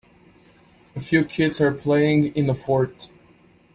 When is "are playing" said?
1.61-2.33